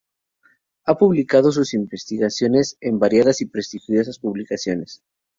Ha 0.85 0.97
publicado 0.97 1.51
sus 1.51 1.75
investigaciones 1.75 2.75
en 2.81 2.97
variadas 2.97 3.39
y 3.41 3.45
prestigiosas 3.45 4.17
publicaciones. 4.17 5.03